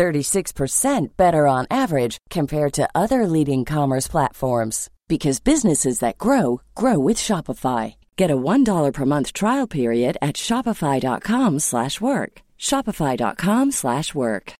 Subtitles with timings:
[0.00, 6.98] 36% better on average compared to other leading commerce platforms because businesses that grow grow
[6.98, 7.96] with Shopify.
[8.16, 12.32] Get a $1 per month trial period at shopify.com/work.
[12.58, 14.54] shopify.com/work.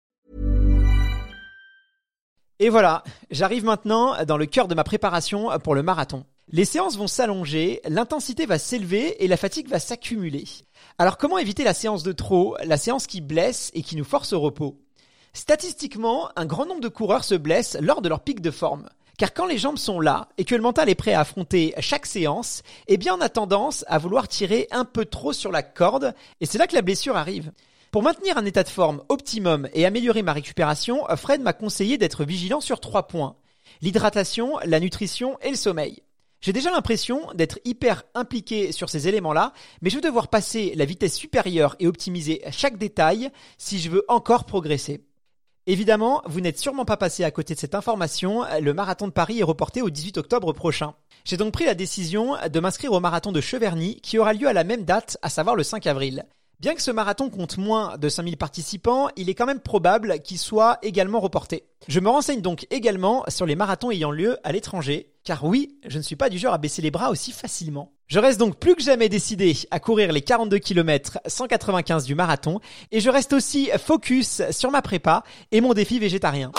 [2.63, 6.25] Et voilà, j'arrive maintenant dans le cœur de ma préparation pour le marathon.
[6.53, 10.45] Les séances vont s'allonger, l'intensité va s'élever et la fatigue va s'accumuler.
[10.99, 14.35] Alors comment éviter la séance de trop, la séance qui blesse et qui nous force
[14.35, 14.77] au repos?
[15.33, 18.89] Statistiquement, un grand nombre de coureurs se blessent lors de leur pic de forme.
[19.17, 22.07] Car quand les jambes sont là et que le mental est prêt à affronter chaque
[22.07, 26.15] séance, eh bien on a tendance à vouloir tirer un peu trop sur la corde
[26.41, 27.53] et c'est là que la blessure arrive.
[27.91, 32.25] Pour maintenir un état de forme optimum et améliorer ma récupération, Fred m'a conseillé d'être
[32.25, 33.37] vigilant sur trois points.
[33.83, 36.03] L'hydratation, la nutrition et le sommeil.
[36.41, 40.87] J'ai déjà l'impression d'être hyper impliqué sur ces éléments-là, mais je vais devoir passer la
[40.87, 45.03] vitesse supérieure et optimiser chaque détail si je veux encore progresser.
[45.67, 49.41] Évidemment, vous n'êtes sûrement pas passé à côté de cette information, le marathon de Paris
[49.41, 50.95] est reporté au 18 octobre prochain.
[51.25, 54.53] J'ai donc pris la décision de m'inscrire au marathon de Cheverny qui aura lieu à
[54.53, 56.25] la même date, à savoir le 5 avril.
[56.61, 60.37] Bien que ce marathon compte moins de 5000 participants, il est quand même probable qu'il
[60.37, 61.65] soit également reporté.
[61.89, 65.97] Je me renseigne donc également sur les marathons ayant lieu à l'étranger, car oui, je
[65.97, 67.93] ne suis pas du genre à baisser les bras aussi facilement.
[68.09, 72.61] Je reste donc plus que jamais décidé à courir les 42 km 195 du marathon,
[72.93, 75.23] et je reste aussi focus sur ma prépa
[75.53, 76.53] et mon défi végétarien.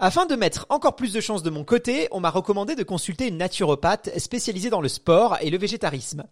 [0.00, 3.26] Afin de mettre encore plus de chances de mon côté, on m'a recommandé de consulter
[3.26, 6.22] une naturopathe spécialisée dans le sport et le végétarisme.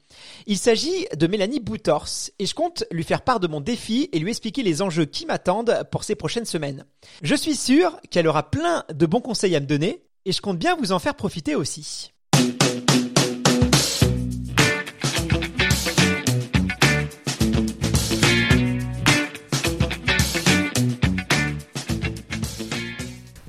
[0.46, 4.20] Il s'agit de Mélanie Boutors et je compte lui faire part de mon défi et
[4.20, 6.84] lui expliquer les enjeux qui m'attendent pour ces prochaines semaines.
[7.22, 10.58] Je suis sûr qu'elle aura plein de bons conseils à me donner et je compte
[10.58, 12.12] bien vous en faire profiter aussi.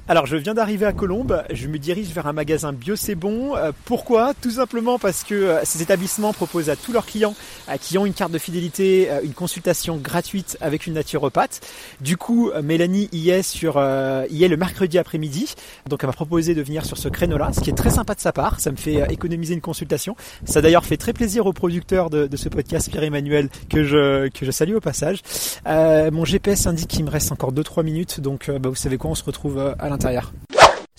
[0.10, 2.96] Alors je viens d'arriver à Colombes, je me dirige vers un magasin Bio.
[3.26, 4.34] Euh, pourquoi?
[4.42, 7.36] Tout simplement parce que euh, ces établissements proposent à tous leurs clients
[7.68, 11.60] euh, qui ont une carte de fidélité une consultation gratuite avec une naturopathe.
[12.00, 15.54] Du coup, Mélanie y est sur y est le mercredi après-midi.
[15.90, 18.22] Donc elle m'a proposé de venir sur ce créneau-là, ce qui est très sympa de
[18.22, 18.62] sa part.
[18.62, 20.16] Ça me fait économiser une consultation.
[20.46, 24.52] Ça d'ailleurs fait très plaisir au producteur de, ce podcast, Pierre-Emmanuel, que je que je
[24.52, 25.22] salue au passage.
[25.66, 29.16] mon GPS indique qu'il me reste encore 2-3 minutes, donc bah, vous savez quoi, on
[29.16, 30.22] se retrouve à 加油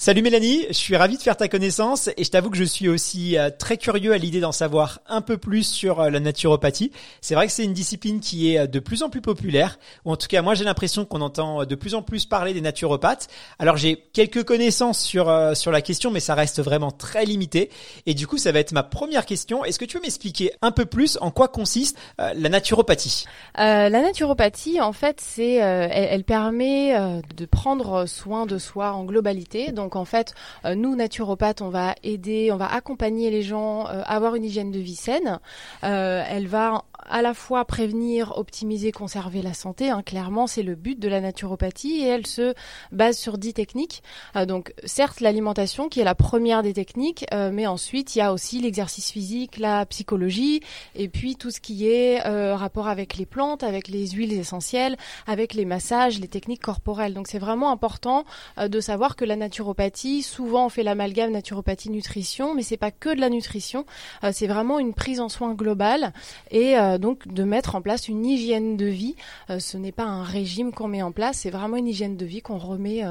[0.01, 2.89] Salut Mélanie, je suis ravi de faire ta connaissance et je t'avoue que je suis
[2.89, 6.93] aussi euh, très curieux à l'idée d'en savoir un peu plus sur euh, la naturopathie.
[7.21, 10.13] C'est vrai que c'est une discipline qui est euh, de plus en plus populaire, ou
[10.13, 13.27] en tout cas moi j'ai l'impression qu'on entend de plus en plus parler des naturopathes.
[13.59, 17.69] Alors j'ai quelques connaissances sur sur la question, mais ça reste vraiment très limité.
[18.07, 19.65] Et du coup ça va être ma première question.
[19.65, 23.25] Est-ce que tu veux m'expliquer un peu plus en quoi consiste la naturopathie?
[23.57, 29.73] La naturopathie en fait c'est elle, elle, permet de prendre soin de soi en globalité.
[29.73, 30.35] Donc donc en fait,
[30.67, 34.45] euh, nous naturopathes, on va aider, on va accompagner les gens euh, à avoir une
[34.45, 35.41] hygiène de vie saine.
[35.83, 39.89] Euh, elle va à la fois prévenir, optimiser, conserver la santé.
[39.89, 42.53] Hein, clairement, c'est le but de la naturopathie et elle se
[42.93, 44.03] base sur dix techniques.
[44.47, 48.61] donc, certes, l'alimentation qui est la première des techniques, mais ensuite il y a aussi
[48.61, 50.61] l'exercice physique, la psychologie
[50.97, 52.21] et puis tout ce qui est
[52.53, 57.15] rapport avec les plantes, avec les huiles essentielles, avec les massages, les techniques corporelles.
[57.15, 58.27] Donc, c'est vraiment important
[58.61, 59.78] de savoir que la naturopathie
[60.23, 63.87] Souvent, on fait l'amalgame naturopathie-nutrition, mais c'est pas que de la nutrition.
[64.25, 66.13] Euh, c'est vraiment une prise en soin globale
[66.51, 69.15] et euh, donc de mettre en place une hygiène de vie.
[69.51, 72.27] Euh, ce n'est pas un régime qu'on met en place, c'est vraiment une hygiène de
[72.27, 73.03] vie qu'on remet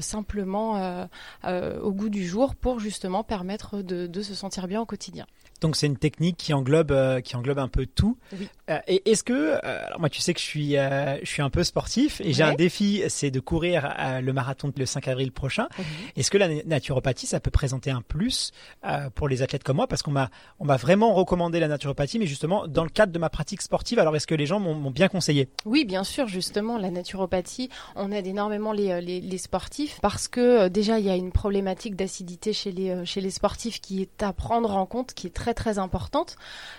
[0.00, 1.06] simplement
[1.44, 5.26] au goût du jour pour justement permettre de se sentir bien au quotidien.
[5.64, 8.18] Donc c'est une technique qui englobe euh, qui englobe un peu tout.
[8.68, 11.48] Euh, et est-ce que euh, alors moi tu sais que je suis je suis un
[11.48, 15.68] peu sportif et j'ai un défi c'est de courir le marathon le 5 avril prochain.
[16.16, 18.52] Est-ce que la naturopathie ça peut présenter un plus
[19.14, 19.86] pour les athlètes comme moi?
[19.86, 23.18] Parce qu'on m'a on m'a vraiment recommandé la naturopathie mais justement dans le cadre de
[23.18, 23.98] ma pratique sportive.
[23.98, 25.48] Alors, est-ce que les gens m'ont bien conseillé?
[25.64, 26.28] Oui, bien sûr.
[26.28, 31.10] Justement, la naturopathie, on aide énormément les, les, les sportifs parce que déjà, il y
[31.10, 35.14] a une problématique d'acidité chez les, chez les sportifs qui est à prendre en compte,
[35.14, 36.36] qui est très très importante.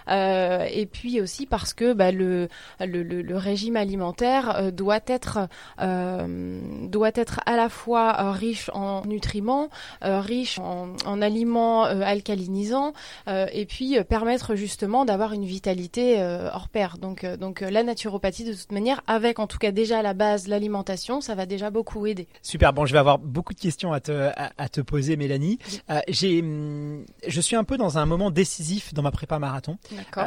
[0.07, 2.47] et puis aussi parce que bah, le,
[2.79, 9.69] le, le, régime alimentaire doit être doit être à la fois riche en nutriments,
[10.01, 12.93] riche en, en aliments alcalinisants
[13.27, 16.21] et puis permettre justement d'avoir une vitalité
[16.53, 16.97] hors pair.
[16.97, 20.47] Donc, donc la naturopathie de toute manière, avec en tout cas déjà à la base
[20.47, 22.27] l'alimentation, ça va déjà beaucoup aider.
[22.41, 22.73] Super.
[22.73, 25.59] Bon, je vais avoir beaucoup de questions à te, à, te poser, Mélanie.
[26.07, 29.77] j'ai, hum, je suis un peu dans un moment décisif dans ma prépa marathon.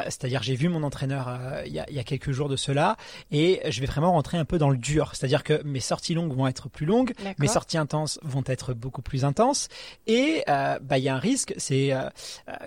[0.05, 1.29] c'est-à-dire, j'ai vu mon entraîneur
[1.65, 2.97] il y, a, y, a, quelques jours de cela,
[3.31, 5.11] et je vais vraiment rentrer un peu dans le dur.
[5.13, 9.01] C'est-à-dire que mes sorties longues vont être plus longues, mes sorties intenses vont être beaucoup
[9.01, 9.67] plus intenses,
[10.07, 11.91] et bah il y a un risque, c'est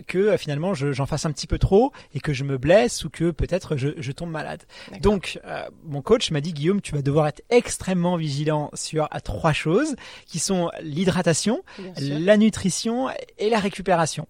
[0.07, 3.31] que finalement j'en fasse un petit peu trop et que je me blesse ou que
[3.31, 4.63] peut-être je, je, tombe malade.
[5.01, 5.41] Donc
[5.85, 9.97] mon coach m'a dit Guillaume, tu vas devoir être extrêmement vigilant sur à trois choses
[10.27, 11.63] qui sont l'hydratation,
[11.99, 13.09] la nutrition
[13.39, 14.27] et la récupération.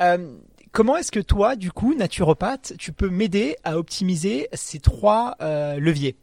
[0.00, 0.36] Euh,
[0.72, 5.78] comment est-ce que toi, du coup, naturopathe, tu peux m'aider à optimiser ces trois euh,
[5.78, 6.16] leviers?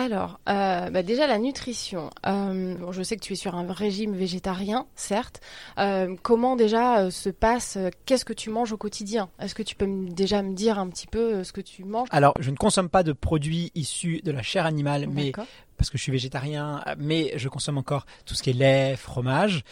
[0.00, 2.08] Alors, euh, bah déjà la nutrition.
[2.26, 5.42] Euh, bon, je sais que tu es sur un régime végétarien, certes.
[5.76, 7.76] Euh, comment déjà se passe
[8.06, 9.28] Qu'est-ce que tu manges au quotidien?
[9.38, 12.08] Est-ce que tu peux déjà me dire un petit peu ce que tu manges?
[12.12, 15.32] Alors, je ne consomme pas de produits issus de la chair animale, mais
[15.76, 19.64] parce que je suis végétarien, mais je consomme encore tout ce qui est lait, fromage.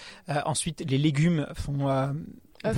[0.44, 2.12] ensuite, les légumes font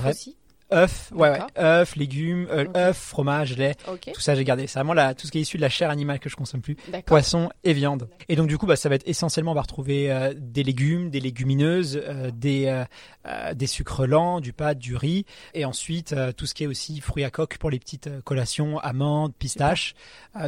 [0.09, 0.37] aussi
[0.73, 3.75] œufs, ouais, ouais, œufs, légumes, euh, œufs, fromage, lait,
[4.13, 4.67] tout ça j'ai gardé.
[4.67, 6.61] C'est vraiment la, tout ce qui est issu de la chair animale que je consomme
[6.61, 6.77] plus,
[7.07, 8.09] poisson et viande.
[8.29, 11.11] Et donc du coup, bah, ça va être essentiellement, on va retrouver euh, des légumes,
[11.11, 12.85] des légumineuses, euh, des
[13.55, 17.23] des sucres lents, du pâte, du riz, et ensuite tout ce qui est aussi fruits
[17.23, 19.95] à coque pour les petites collations, amandes, pistaches.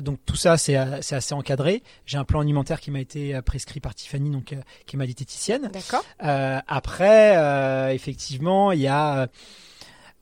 [0.00, 1.82] donc tout ça c'est c'est assez encadré.
[2.06, 4.54] J'ai un plan alimentaire qui m'a été prescrit par Tiffany, donc
[4.86, 5.70] qui est ma diététicienne.
[5.72, 6.04] D'accord.
[6.18, 9.28] après, effectivement, il y a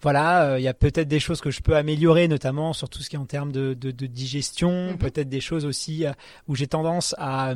[0.03, 3.03] voilà, euh, il y a peut-être des choses que je peux améliorer, notamment sur tout
[3.03, 4.99] ce qui est en termes de, de, de digestion, mhm.
[4.99, 6.13] peut-être des choses aussi euh,
[6.49, 7.55] où j'ai tendance à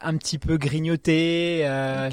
[0.00, 2.10] un petit peu grignoter, euh,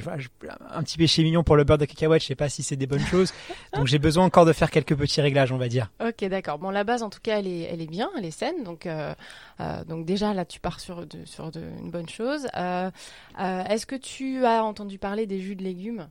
[0.72, 2.88] un petit péché mignon pour le beurre de cacahuète, je sais pas si c'est des
[2.88, 3.34] bonnes choses.
[3.74, 5.92] Donc j'ai besoin encore de faire quelques petits réglages, on va dire.
[6.06, 6.60] Ok, d'accord.
[6.60, 8.64] Bon, la base en tout cas, elle est, elle est bien, elle est saine.
[8.64, 9.14] Donc, euh,
[9.60, 12.48] euh, donc déjà là, tu pars sur, de, sur de, une bonne chose.
[12.56, 16.08] Est-ce que tu as entendu parler des jus de légumes?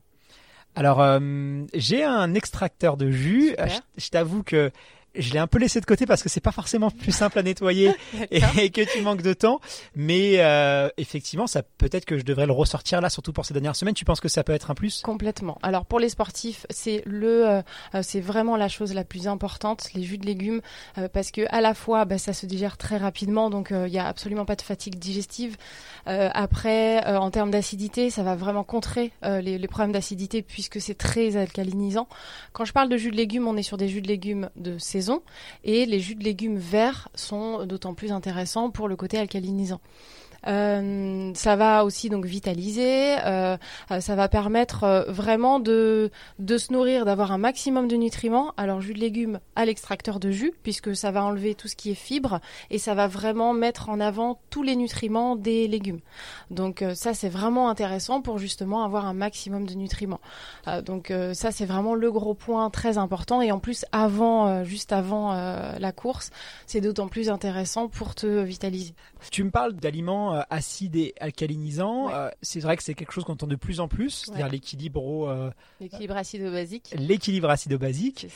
[0.75, 1.19] Alors, euh,
[1.73, 3.55] j'ai un extracteur de jus.
[3.97, 4.71] je t'avoue que
[5.15, 7.43] je l'ai un peu laissé de côté parce que c'est pas forcément plus simple à
[7.43, 7.91] nettoyer
[8.31, 9.59] et, que tu manques de temps.
[9.95, 13.75] Mais euh, effectivement, ça peut-être que je devrais le ressortir là, surtout pour ces dernières
[13.75, 13.95] semaines.
[13.95, 15.01] Tu penses que ça peut être un plus?
[15.01, 15.57] Complètement.
[15.63, 17.61] Alors pour les sportifs, c'est le, euh,
[17.95, 20.61] euh, c'est vraiment la chose la plus importante, les jus de légumes,
[21.13, 24.07] parce que à la fois, bah, ça se digère très rapidement, donc il n'y a
[24.07, 25.57] absolument pas de fatigue digestive.
[26.05, 31.37] après, en termes d'acidité, ça va vraiment contrer les, les problèmes d'acidité puisque c'est très
[31.37, 32.07] alcalinisant.
[32.53, 34.77] Quand je parle de jus de légumes, on est sur des jus de légumes de
[34.77, 34.98] saison
[35.63, 39.81] et les jus de légumes verts sont d'autant plus intéressants pour le côté alcalinisant.
[40.47, 43.57] Euh, ça va aussi donc vitaliser, euh,
[43.91, 48.53] euh, ça va permettre vraiment de, de se nourrir, d'avoir un maximum de nutriments.
[48.57, 51.91] Alors jus de légumes à l'extracteur de jus, puisque ça va enlever tout ce qui
[51.91, 55.99] est fibres et ça va vraiment mettre en avant tous les nutriments des légumes.
[56.51, 60.21] Donc ça c'est vraiment intéressant pour justement avoir un maximum de nutriments.
[60.85, 65.33] donc ça c'est vraiment le gros point très important et en plus avant, juste avant
[65.33, 66.31] la course,
[66.65, 68.93] c'est d'autant plus intéressant pour te vitaliser.
[69.31, 72.11] Tu me parles d'aliments euh, acide et alcalinisant.
[72.11, 75.27] Euh, c'est vrai que c'est quelque chose qu'on entend de plus en plus, c'est-à-dire l'équilibre
[75.27, 76.93] euh, l'équilibre acido-basique.
[76.97, 78.27] L'équilibre acido-basique.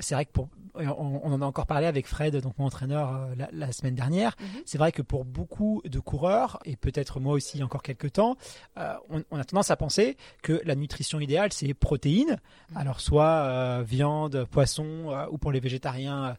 [0.00, 3.72] C'est vrai que pour on, en a encore parlé avec Fred, donc mon entraîneur la,
[3.72, 4.36] semaine dernière.
[4.40, 4.62] Mhm.
[4.66, 8.36] C'est vrai que pour beaucoup de coureurs et peut-être moi aussi encore quelques temps,
[8.76, 12.38] on, a tendance à penser que la nutrition idéale c'est protéines,
[12.70, 12.76] mhm.
[12.76, 16.36] alors soit viande, poisson ou pour les végétariens,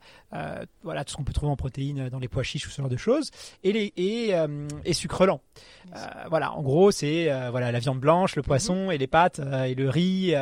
[0.83, 2.89] voilà tout ce qu'on peut trouver en protéines dans les pois chiches ou ce genre
[2.89, 3.31] de choses,
[3.63, 4.33] et les et,
[4.85, 5.41] et sucre lent.
[5.95, 5.99] Euh,
[6.29, 9.63] voilà, en gros, c'est euh, voilà la viande blanche, le poisson et les pâtes euh,
[9.63, 10.33] et le riz.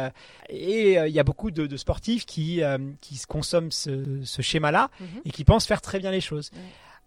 [0.49, 2.61] et il y a beaucoup de, sportifs qui
[2.99, 5.07] qui consomment ce, schéma-là mhm.
[5.25, 6.51] et qui pensent faire très bien les choses.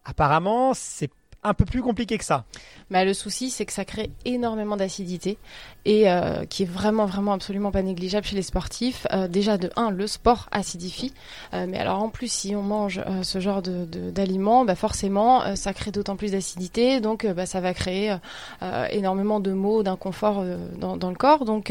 [0.04, 1.10] Apparemment, c'est
[1.44, 2.44] un peu plus compliqué que ça.
[2.90, 5.38] Mais le souci, c'est que ça crée énormément d'acidité
[5.84, 9.06] et euh, qui est vraiment, vraiment absolument pas négligeable chez les sportifs.
[9.12, 11.12] Euh, déjà, de 1, le sport acidifie.
[11.52, 15.74] Euh, mais alors, en plus, si on mange ce genre d'aliments, de, bah forcément, ça
[15.74, 17.00] crée d'autant plus d'acidité.
[17.00, 18.16] Donc, bah, ça va créer
[18.90, 20.42] énormément de maux, d'inconfort
[20.78, 21.44] dans, dans, le corps.
[21.44, 21.70] Donc,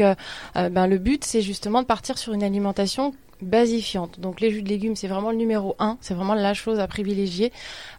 [0.54, 3.12] ben, le but, c'est justement de partir sur une alimentation
[3.42, 4.20] basifiantes.
[4.20, 6.86] Donc les jus de légumes, c'est vraiment le numéro un, c'est vraiment la chose à
[6.86, 7.52] privilégier.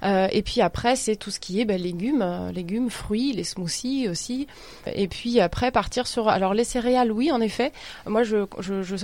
[0.04, 3.44] Euh, et puis après, c'est tout ce qui est bah, légumes, euh, légumes, fruits, les
[3.44, 4.48] smoothies aussi.
[4.94, 6.30] Et puis après, partir sur...
[6.30, 7.72] Alors les céréales, oui, en effet.
[8.06, 8.46] Moi, je,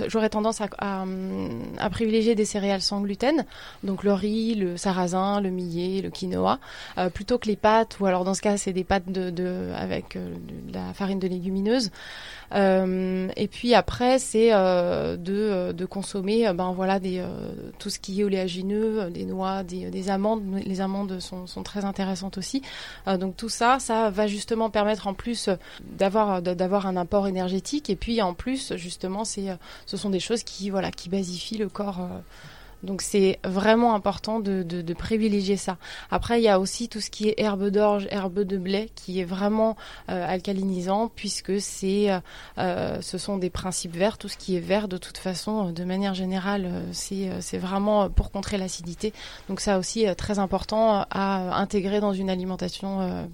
[0.08, 3.44] j'aurais tendance à, à, privilégier des céréales sans gluten,
[3.82, 6.58] donc le riz, le sarrasin, le millet, le quinoa,
[6.98, 9.72] euh, plutôt que les pâtes, ou alors dans ce cas, c'est des pâtes de, de
[9.76, 10.34] avec euh,
[10.68, 11.90] de la farine de légumineuse.
[12.54, 17.24] Euh, et puis après, c'est euh, de, euh, de, consommer ben voilà des
[17.78, 20.42] tout ce qui est oléagineux, des noix, des, des amandes.
[20.64, 22.62] Les amandes sont, sont très intéressantes aussi.
[23.18, 25.50] donc tout ça, ça va justement permettre en plus
[25.82, 27.90] d'avoir d'avoir un apport énergétique.
[27.90, 29.46] Et puis en plus, justement, c'est
[29.86, 32.08] ce sont des choses qui voilà qui basifient le corps
[32.82, 35.76] donc c'est vraiment important de, de, de, privilégier ça.
[36.10, 39.20] Après, il y a aussi tout ce qui est herbe d'orge, herbe de blé, qui
[39.20, 39.76] est vraiment
[40.10, 42.18] euh, alcalinisant, puisque c'est, euh,
[42.58, 44.18] euh, ce sont des principes verts.
[44.18, 48.30] Tout ce qui est vert, de toute façon, de manière générale, c'est, c'est vraiment pour
[48.30, 49.12] contrer l'acidité.
[49.48, 53.28] Donc ça aussi, très important à intégrer dans une alimentation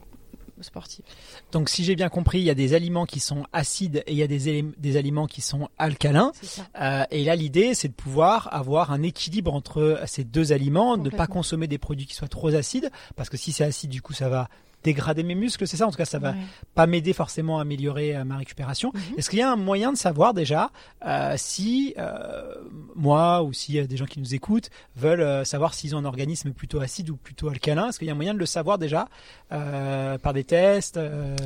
[0.62, 1.05] sportive.
[1.53, 4.19] Donc si j'ai bien compris, il y a des aliments qui sont acides et il
[4.19, 6.33] y a des, des aliments qui sont alcalins.
[6.81, 11.11] Euh, et là, l'idée, c'est de pouvoir avoir un équilibre entre ces deux aliments, de
[11.11, 14.03] ne pas consommer des produits qui soient trop acides, parce que si c'est acide, du
[14.03, 14.49] coup, ça va
[14.85, 16.35] dégrader mes muscles, c'est ça En tout cas, ça va
[16.75, 18.92] pas m'aider forcément à améliorer euh, ma récupération.
[18.94, 19.18] Mhm.
[19.18, 20.70] Est-ce qu'il y a un moyen de savoir déjà
[21.04, 22.54] euh, si euh,
[22.94, 26.80] moi ou si des gens qui nous écoutent veulent savoir s'ils ont un organisme plutôt
[26.80, 27.88] acide ou plutôt alcalin?
[27.88, 29.08] Est-ce qu'il y a un moyen de le savoir déjà
[29.49, 30.99] par des tests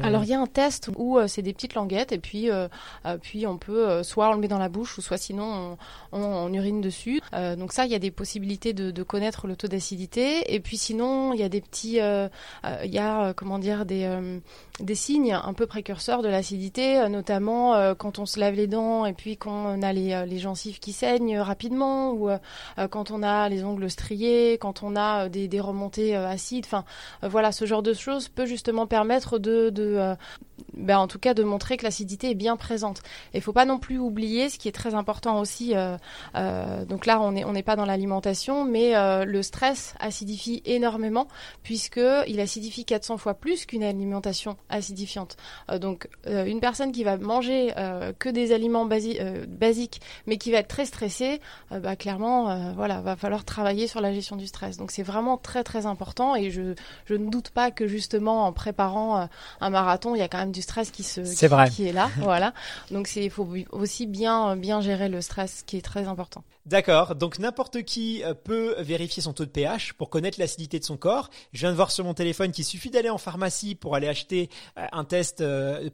[0.02, 2.48] Alors il y a un test où c'est des petites languettes et puis
[3.22, 5.76] puis on peut soit on le met dans la bouche ou soit sinon
[6.12, 7.20] on, urine dessus.
[7.32, 10.76] donc ça, il y a des possibilités de, de connaître le taux d'acidité et puis
[10.76, 14.38] sinon il y a des petits il y a euh, comment dire, des, euh,
[14.80, 19.06] des signes un peu précurseurs de l'acidité, euh, notamment quand on se lave les dents
[19.06, 22.30] et puis qu'on a les, les gencives qui saignent rapidement, ou
[22.90, 26.64] quand on a les ongles striés, quand on a des, des remontées acides.
[26.66, 26.84] Enfin,
[27.22, 30.14] voilà, ce genre de choses peut justement permettre de, de
[30.74, 33.02] ben, en tout cas, de montrer que l'acidité est bien présente.
[33.34, 35.74] Et faut pas non plus oublier, ce qui est très important aussi.
[36.34, 38.92] donc là, on n'est on n'est pas dans l'alimentation, mais
[39.24, 41.28] le stress acidifie énormément
[41.62, 45.36] puisque il acidifie 400 fois plus qu'une alimentation acidifiante.
[45.70, 50.52] Euh, donc euh, une personne qui va manger euh, que des aliments basiques, mais qui
[50.52, 51.40] va être très stressée,
[51.70, 54.76] bah, clairement, voilà, va falloir travailler sur la gestion du stress.
[54.76, 56.74] Donc c'est vraiment très très important et je,
[57.06, 59.28] je ne doute pas que justement en préparant
[59.60, 62.10] un marathon, il y a quand même du stress qui se qui, qui est là,
[62.18, 62.52] voilà.
[62.90, 66.44] Donc il faut aussi bien bien gérer le stress, qui est très important.
[66.66, 67.16] D'accord.
[67.16, 71.30] Donc n'importe qui peut vérifier son taux de pH pour connaître l'acidité de son corps.
[71.52, 74.48] Je viens de voir sur mon téléphone qu'il suffit d'aller en pharmacie pour aller acheter
[74.78, 75.38] euh, un test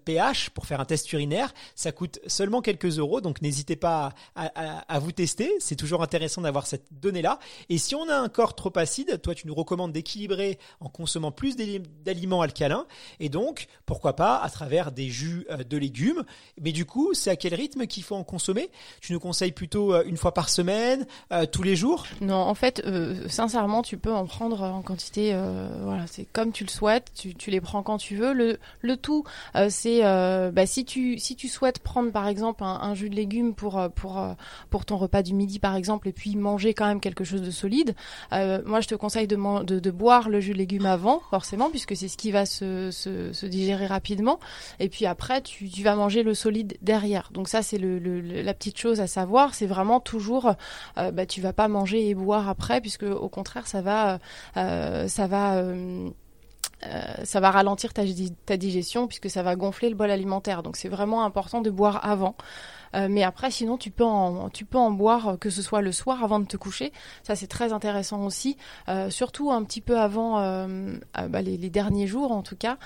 [0.04, 1.52] pH, euh, pour faire un test urinaire.
[1.74, 5.52] Ça coûte seulement quelques euros, donc n'hésitez pas à, vous tester.
[5.60, 7.38] C'est toujours intéressant d'avoir cette donnée-là.
[7.68, 11.30] Et si on a un corps trop acide, toi tu nous recommandes d'équilibrer en consommant
[11.30, 12.86] plus d'aliments alcalins.
[13.20, 16.24] Et donc, pourquoi pas à travers des jus euh, de légumes.
[16.60, 18.70] Mais du coup, c'est à quel rythme qu'il faut en consommer?
[19.00, 21.06] Tu nous conseilles plutôt une fois par semaine,
[21.52, 22.06] tous les jours?
[22.20, 22.82] Non, en fait,
[23.28, 25.36] sincèrement, tu peux en prendre en quantité.
[25.82, 28.32] voilà, c'est comme tu le souhaites tu, les prends quand tu veux.
[28.32, 29.24] Le, le tout,
[29.56, 33.14] euh, c'est euh, bah, si tu si tu souhaites prendre par exemple un, jus de
[33.14, 34.24] légumes pour euh, pour
[34.70, 37.50] pour ton repas du midi par exemple et puis manger quand même quelque chose de
[37.50, 37.94] solide.
[38.32, 42.08] moi, je te conseille de, de, boire le jus de légumes avant, forcément, puisque c'est
[42.08, 44.38] ce qui va se, se, digérer rapidement.
[44.80, 47.30] Et puis après, tu, vas manger le solide derrière.
[47.32, 49.54] Donc ça, c'est le, la petite chose à savoir.
[49.54, 50.52] C'est vraiment toujours,
[50.96, 54.18] bah, tu vas pas manger et boire après, puisque au contraire, ça va,
[54.54, 56.10] ça va euh,
[57.24, 58.04] ça va ralentir ta,
[58.56, 60.62] digestion puisque ça va gonfler le bol alimentaire.
[60.62, 62.36] Donc c'est vraiment important de boire avant.
[62.94, 65.80] Euh, mais après, sinon, tu peux en, tu peux en boire, euh, que ce soit
[65.80, 66.92] le soir avant de te coucher.
[67.22, 68.56] Ça, c'est très intéressant aussi,
[68.88, 72.78] euh, surtout un petit peu avant bah, les, derniers jours, en tout cas,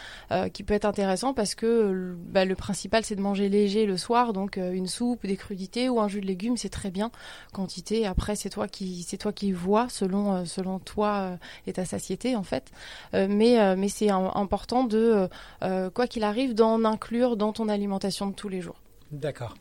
[0.52, 4.32] qui peut être intéressant parce que bah, le principal, c'est de manger léger le soir,
[4.32, 7.10] donc une soupe, des crudités ou un jus de légumes, c'est très bien.
[7.52, 12.70] Quantité, après, c'est toi qui, qui vois selon, selon toi et ta satiété, en fait.
[13.12, 15.28] mais, mais c'est important de,
[15.92, 18.76] quoi qu'il arrive, d'en inclure dans ton alimentation de tous les jours.
[19.12, 19.54] D'accord.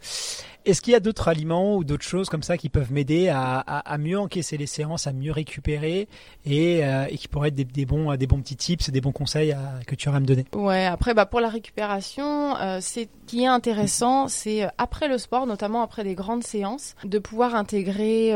[0.63, 3.98] Est-ce qu'il y a d'autres aliments ou d'autres choses comme ça qui peuvent m'aider à,
[3.98, 6.08] mieux encaisser les séances, à mieux récupérer
[6.46, 9.55] et, euh, qui pourraient être des, bons, des bons petits tips, des bons conseils
[9.88, 10.46] que tu aurais à me donner?
[10.53, 15.17] Ouais, après, bah, pour la récupération, euh, c'est qui est intéressant, c'est euh, après le
[15.17, 18.31] sport, notamment après des grandes séances, de pouvoir intégrer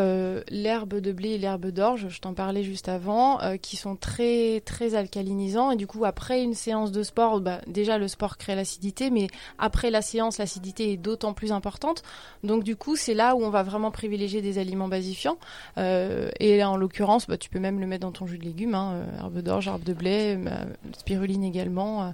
[0.50, 4.96] l'herbe de blé et l'herbe d'orge, je t'en parlais juste avant, qui sont très très
[4.96, 9.12] alcalinisants et du coup après une séance de sport, bah, déjà le sport crée l'acidité,
[9.12, 9.28] mais
[9.60, 12.02] après la séance, l'acidité est d'autant plus importante.
[12.44, 15.38] Donc du coup, c'est là où on va vraiment privilégier des aliments basifiants.
[15.78, 18.74] Euh, et en l'occurrence, bah, tu peux même le mettre dans ton jus de légumes,
[18.74, 20.66] hein, euh, herbe d'orge, herbe de blé, euh,
[20.98, 22.14] spiruline également,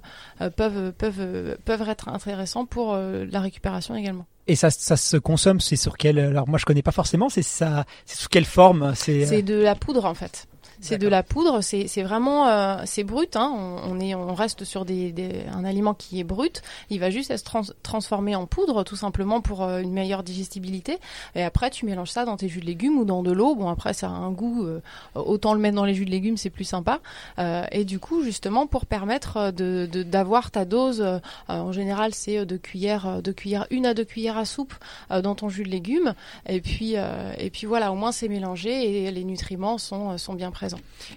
[0.56, 4.26] peuvent, peuvent, peuvent être intéressants pour la récupération également.
[4.46, 7.42] Et ça, ça se consomme, c'est sur quelle Alors moi je connais pas forcément, c'est
[7.42, 10.46] ça, c'est sous quelle forme C'est de la poudre en fait.
[10.82, 13.36] C'est de la poudre, c'est vraiment euh, c'est brut.
[13.36, 13.52] Hein.
[13.84, 16.60] On, est on reste sur des, des, un aliment qui est brut.
[16.90, 20.98] Il va juste être transformé en poudre tout simplement pour euh, une meilleure digestibilité.
[21.36, 23.54] Et après tu mélanges ça dans tes jus de légumes ou dans de l'eau.
[23.54, 24.64] Bon après ça a un goût.
[24.64, 24.80] Euh,
[25.14, 27.00] autant le mettre dans les jus de légumes, c'est plus sympa.
[27.38, 31.04] et du coup justement pour permettre de d'avoir ta dose.
[31.48, 34.74] en général c'est de cuillères de cuillères une à deux cuillères à soupe
[35.10, 36.14] dans ton jus de légumes.
[36.48, 40.50] Et puis et puis voilà au moins c'est mélangé et les nutriments sont sont bien
[40.50, 40.71] présents.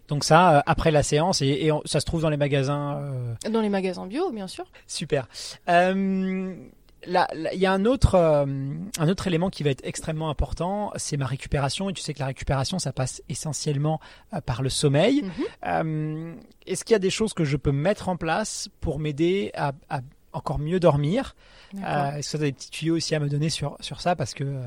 [0.08, 3.62] Donc ça, euh, après la séance, et, ça se trouve dans les magasins euh, Dans
[3.62, 4.66] les magasins bio, bien sûr.
[4.88, 5.28] Super.
[5.70, 6.56] Euh,
[7.08, 11.28] il y a un autre, un autre élément qui va être extrêmement important, c'est ma
[11.28, 11.88] récupération.
[11.92, 14.00] Et tu sais que la récupération, ça passe essentiellement
[14.48, 15.24] par le sommeil.
[15.64, 16.36] Mhm.
[16.66, 19.74] Est-ce qu'il y a des choses que je peux mettre en place pour m'aider à,
[20.34, 21.36] encore mieux dormir?
[21.76, 24.16] Est-ce que tu as des petits tuyaux aussi à me donner sur, sur ça?
[24.16, 24.60] Parce que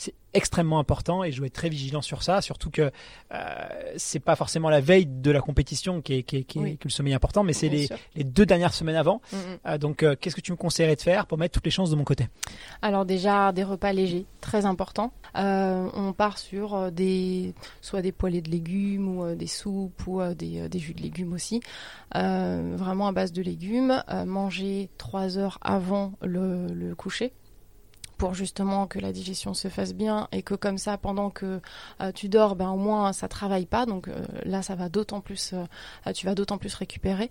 [0.00, 2.90] c'est extrêmement important et je dois être très vigilant sur ça, surtout que
[3.34, 6.76] euh, c'est pas forcément la veille de la compétition qui est, qui est, qui est
[6.76, 9.20] que le sommeil est important, mais c'est les, les, deux dernières semaines avant.
[9.30, 9.40] Mm, mm.
[9.66, 11.90] Euh, donc, euh, qu'est-ce que tu me conseillerais de faire pour mettre toutes les chances
[11.90, 12.28] de mon côté?
[12.80, 15.12] Alors déjà des repas légers, très important.
[15.36, 20.66] Euh, on part sur des soit des poêlés de légumes ou des soupes ou des,
[20.70, 21.60] des, jus de légumes aussi,
[22.14, 24.02] vraiment à base de légumes.
[24.26, 27.34] manger trois heures avant le, le coucher
[28.20, 31.62] pour justement que la digestion se fasse bien et que comme ça pendant que
[32.02, 33.86] euh, tu dors ben au moins ça travaille pas.
[33.86, 37.30] Donc euh, là ça va d'autant plus euh, tu vas d'autant plus récupérer.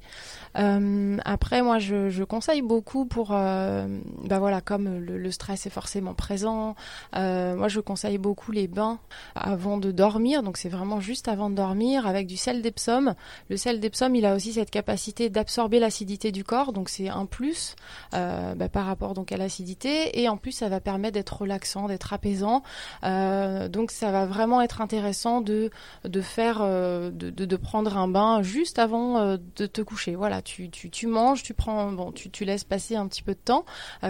[0.55, 6.75] Après moi je, je, conseille beaucoup pour ben voilà comme le, stress est forcément présent
[7.13, 8.98] moi je conseille beaucoup les bains
[9.36, 10.41] avant de dormir.
[10.41, 13.13] Donc c'est vraiment juste avant de dormir avec du sel d'Epsom.
[13.50, 16.74] Le sel d'Epsom il a aussi cette capacité d'absorber l'acidité du corps.
[16.74, 17.75] Donc c'est un plus
[18.12, 20.19] ben, par rapport donc à l'acidité.
[20.19, 22.63] Et en plus ça va permet d'être relaxant, d'être apaisant.
[23.03, 25.69] Euh, donc ça va vraiment être intéressant de
[26.05, 30.15] de faire euh, de, de, prendre un bain juste avant euh, de te coucher.
[30.15, 33.33] Voilà, tu, tu, tu manges, tu prends bon, tu, tu laisses passer un petit peu
[33.33, 33.65] de temps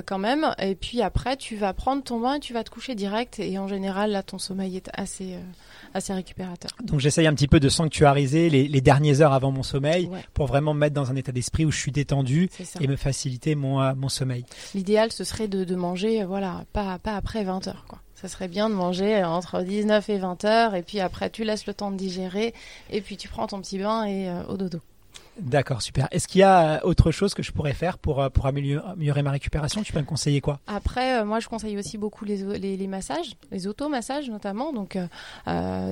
[0.05, 2.95] quand même, et puis après tu vas prendre ton bain et tu vas te coucher
[2.95, 3.39] direct.
[3.39, 5.37] Et en général là ton sommeil est assez
[5.93, 6.71] assez récupérateur.
[6.83, 10.47] Donc j'essaye un petit peu de sanctuariser les, les dernières heures avant mon sommeil pour
[10.47, 13.95] vraiment me mettre dans un état d'esprit où je suis détendu et me faciliter mon,
[13.95, 14.45] mon sommeil.
[14.73, 17.85] L'idéal ce serait de, de manger voilà pas, pas après 20 heures.
[17.87, 17.99] Quoi.
[18.21, 21.65] Ça serait bien de manger entre 19 et 20 heures, et puis après tu laisses
[21.65, 22.53] le temps de digérer,
[22.89, 24.79] et puis tu prends ton petit bain et euh, au dodo.
[25.39, 26.09] D'accord, super.
[26.11, 29.23] Est-ce qu'il y a euh, autre chose que je pourrais faire pour, euh, pour améliorer,
[29.23, 29.83] ma récupération?
[29.83, 30.59] Tu peux me conseiller quoi?
[30.67, 34.73] Après, moi, je conseille aussi beaucoup les, les, massages, les automassages notamment.
[34.73, 34.97] Donc,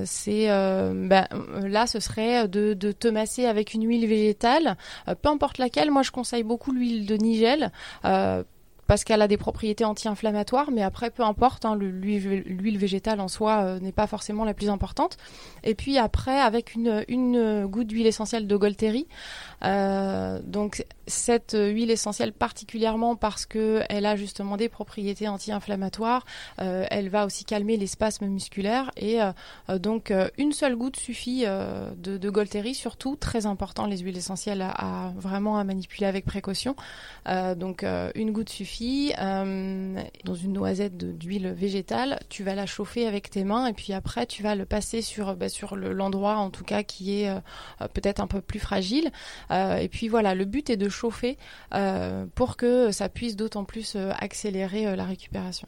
[0.03, 1.27] c'est ben,
[1.63, 4.75] là, ce serait de, de, te masser avec une huile végétale,
[5.05, 5.91] peu importe laquelle.
[5.91, 7.71] Moi, je conseille beaucoup l'huile de nigel
[8.87, 13.63] parce qu'elle a des propriétés anti-inflammatoires, mais après, peu importe, hein, l'huile végétale en soi
[13.63, 15.17] euh, n'est pas forcément la plus importante.
[15.63, 19.07] Et puis après, avec une, goutte d'huile essentielle de Golteri,
[19.65, 26.25] euh, donc cette huile essentielle particulièrement parce que elle a justement des propriétés anti-inflammatoires,
[26.61, 29.19] euh, elle va aussi calmer les spasmes musculaires et
[29.79, 35.11] donc une seule goutte suffit de, de Golteri, surtout très important les huiles essentielles à,
[35.17, 36.75] vraiment à manipuler avec précaution.
[37.55, 37.83] donc
[38.15, 38.76] une goutte suffit
[39.19, 43.93] euh, dans une noisette d'huile végétale, tu vas la chauffer avec tes mains et puis
[43.93, 47.39] après tu vas le passer sur, bah, sur l'endroit en tout cas qui est euh,
[47.93, 49.11] peut-être un peu plus fragile.
[49.51, 51.37] Euh, et puis voilà, le but est de chauffer
[52.35, 55.67] pour que ça puisse d'autant plus accélérer la récupération.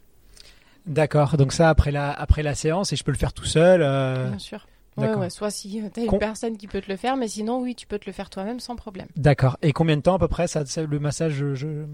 [0.86, 3.80] D'accord, donc ça après la, après la séance et je peux le faire tout seul
[3.80, 4.66] Bien sûr.
[4.96, 7.74] Ouais, soit si tu as une personne qui peut te le faire, mais sinon, oui,
[7.74, 9.06] tu peux te le faire toi-même sans problème.
[9.16, 9.56] D'accord.
[9.62, 11.44] Et combien de temps à peu près ça, le massage,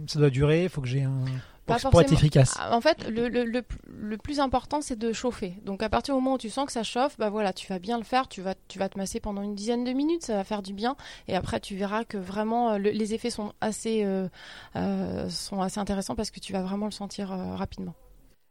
[0.06, 0.64] ça doit durer?
[0.64, 1.24] Il faut que j'ai un.
[1.90, 2.54] Pour, être efficace.
[2.60, 5.54] Ah, en fait, le, le, le, plus important, c'est de chauffer.
[5.64, 7.80] Donc, à partir du moment où tu sens que ça chauffe, bah voilà, tu vas
[7.80, 8.28] bien le faire.
[8.28, 10.72] Tu vas, tu vas te masser pendant une dizaine de minutes, ça va faire du
[10.72, 10.96] bien.
[11.26, 14.28] Et après, tu verras que vraiment, euh, les effets sont assez, euh,
[14.76, 17.94] euh, sont assez intéressants parce que tu vas vraiment le sentir rapidement.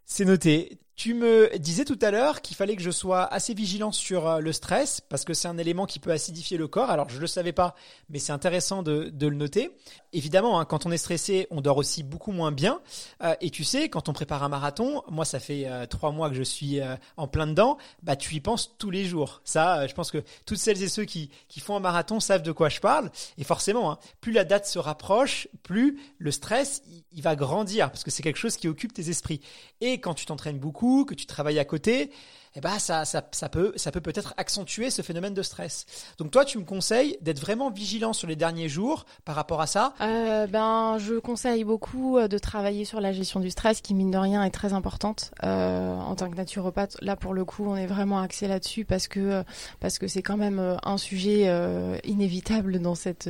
[0.06, 0.78] C'est noté.
[0.96, 4.40] Tu me disais tout à l'heure qu'il fallait que je sois assez vigilant sur euh,
[4.40, 6.90] le stress parce que c'est un élément qui peut acidifier le corps.
[6.90, 7.76] Alors je le savais pas,
[8.10, 9.72] mais c'est intéressant de, le noter.
[10.14, 12.80] Évidemment, hein, quand on est stressé, on dort aussi beaucoup moins bien.
[13.24, 16.30] Euh, et tu sais, quand on prépare un marathon, moi ça fait euh, trois mois
[16.30, 16.80] que je suis
[17.18, 19.42] en plein dedans, bah tu y penses tous les jours.
[19.44, 22.54] Ça, je pense que toutes celles et ceux qui, qui font un marathon savent de
[22.54, 23.12] quoi je parle.
[23.38, 28.04] Et forcément, hein, plus la date se rapproche, plus le stress il va grandir parce
[28.04, 29.42] que c'est quelque chose qui occupe tes esprits.
[29.82, 32.12] Et quand tu t'entraînes beaucoup que tu travailles à côté,
[32.56, 35.86] eh ben ça, ça, ça peut ça peut peut-être accentuer ce phénomène de stress.
[36.18, 39.68] Donc toi, tu me conseilles d'être vraiment vigilant sur les derniers jours par rapport à
[39.68, 43.94] ça euh, Ben, je conseille beaucoup euh, de travailler sur la gestion du stress, qui
[43.94, 46.98] mine de rien est très importante euh, en tant que naturopathe.
[47.02, 49.44] Là, pour le coup, on est vraiment axé là-dessus parce que euh,
[49.80, 53.30] parce que c'est quand même euh, un sujet euh, inévitable dans cette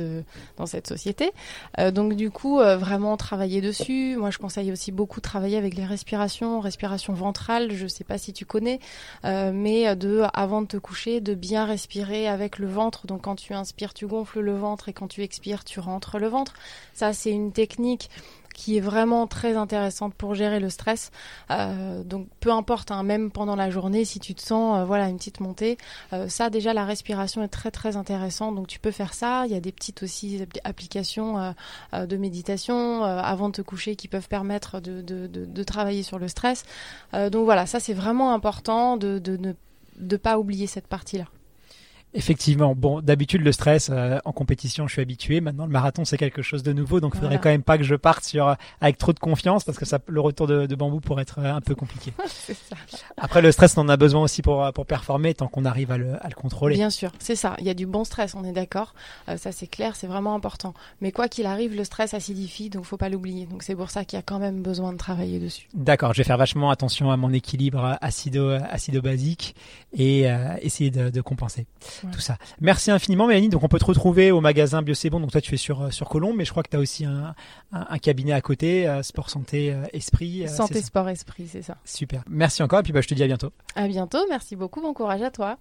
[0.56, 1.32] dans cette société.
[1.92, 4.16] donc du coup, vraiment travailler dessus.
[4.16, 7.72] Moi, je conseille aussi beaucoup travailler avec les respirations, respiration ventrale.
[7.72, 8.80] Je sais pas si tu connais.
[9.24, 13.06] Euh, mais de avant de te coucher, de bien respirer avec le ventre.
[13.06, 16.28] Donc quand tu inspires, tu gonfles le ventre et quand tu expires, tu rentres le
[16.28, 16.54] ventre.
[16.94, 18.10] Ça, c'est une technique
[18.56, 21.12] qui est vraiment très intéressante pour gérer le stress.
[21.50, 25.08] Euh, donc peu importe, hein, même pendant la journée, si tu te sens euh, voilà
[25.08, 25.76] une petite montée,
[26.14, 28.54] euh, ça déjà la respiration est très très intéressante.
[28.54, 29.44] Donc tu peux faire ça.
[29.46, 31.54] Il y a des petites aussi applications
[31.92, 36.64] de méditation avant de te coucher qui peuvent permettre de, travailler sur le stress.
[37.12, 39.52] donc voilà, ça c'est vraiment important de, de ne
[39.98, 41.26] de pas oublier cette partie-là.
[42.16, 42.74] Effectivement.
[42.74, 45.40] Bon, d'habitude, le stress euh, en compétition, je suis habitué.
[45.40, 46.98] Maintenant, le marathon, c'est quelque chose de nouveau.
[47.00, 49.64] Donc, il faudrait quand même pas que je parte sur, euh, avec trop de confiance
[49.64, 52.12] parce que ça, le retour de, de bambou pourrait être euh, un peu compliqué.
[52.26, 52.76] ça.
[53.18, 55.98] Après, le stress, on en a besoin aussi pour, pour performer tant qu'on arrive à
[55.98, 56.74] le, à le contrôler.
[56.76, 57.54] Bien sûr, c'est ça.
[57.58, 58.94] Il y a du bon stress, on est d'accord.
[59.28, 60.72] Euh, ça, c'est clair, c'est vraiment important.
[61.02, 63.44] Mais quoi qu'il arrive, le stress acidifie, donc faut pas l'oublier.
[63.44, 65.68] Donc, c'est pour ça qu'il y a quand même besoin de travailler dessus.
[65.74, 66.14] D'accord.
[66.14, 69.54] Je vais faire vachement attention à mon équilibre acido, acido-basique
[69.92, 71.66] et euh, essayer de, de compenser
[72.12, 72.36] tout ça.
[72.60, 73.48] Merci infiniment Mélanie.
[73.48, 75.20] Donc on peut te retrouver au magasin Bio C'est Bon.
[75.20, 77.04] Donc toi tu es sur euh, sur Colombe, mais je crois que tu as aussi
[77.04, 77.34] un,
[77.72, 80.48] un, un, cabinet à côté, euh, Sport Santé euh, Esprit.
[80.48, 81.76] Santé Sport Esprit, c'est ça.
[81.84, 82.22] Super.
[82.28, 83.52] Merci encore et puis bah, je te dis à bientôt.
[83.74, 84.24] À bientôt.
[84.28, 84.80] Merci beaucoup.
[84.80, 85.58] Bon courage à toi.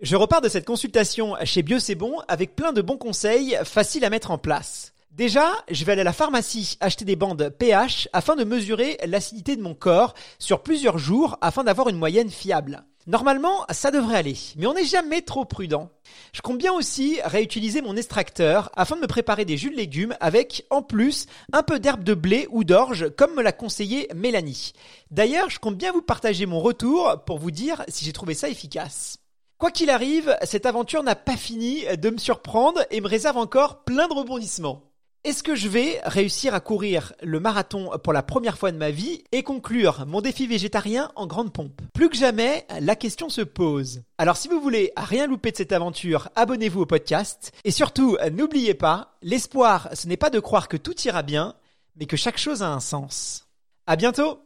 [0.00, 4.04] Je repars de cette consultation chez Bio C'est Bon avec plein de bons conseils faciles
[4.04, 4.92] à mettre en place.
[5.16, 9.56] Déjà, je vais aller à la pharmacie acheter des bandes pH afin de mesurer l'acidité
[9.56, 12.84] de mon corps sur plusieurs jours afin d'avoir une moyenne fiable.
[13.08, 15.90] Normalement, ça devrait aller, mais on n'est jamais trop prudent.
[16.32, 20.16] Je compte bien aussi réutiliser mon extracteur afin de me préparer des jus de légumes
[20.18, 24.72] avec, en plus, un peu d'herbe de blé ou d'orge comme me l'a conseillé Mélanie.
[25.12, 28.48] D'ailleurs, je compte bien vous partager mon retour pour vous dire si j'ai trouvé ça
[28.48, 29.18] efficace.
[29.58, 33.84] Quoi qu'il arrive, cette aventure n'a pas fini de me surprendre et me réserve encore
[33.84, 34.82] plein de rebondissements.
[35.26, 38.92] Est-ce que je vais réussir à courir le marathon pour la première fois de ma
[38.92, 41.82] vie et conclure mon défi végétarien en grande pompe?
[41.92, 44.02] Plus que jamais, la question se pose.
[44.18, 48.74] Alors si vous voulez rien louper de cette aventure, abonnez-vous au podcast et surtout n'oubliez
[48.74, 51.56] pas, l'espoir ce n'est pas de croire que tout ira bien,
[51.96, 53.48] mais que chaque chose a un sens.
[53.88, 54.45] À bientôt